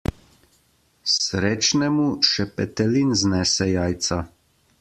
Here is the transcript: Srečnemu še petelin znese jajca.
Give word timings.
Srečnemu 1.15 2.07
še 2.31 2.49
petelin 2.57 3.15
znese 3.25 3.73
jajca. 3.75 4.23